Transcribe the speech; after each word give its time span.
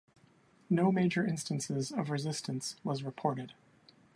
No 0.67 0.91
major 0.91 1.23
instances 1.23 1.91
of 1.91 2.09
resistance 2.09 2.75
was 2.83 3.03
reported. 3.03 3.53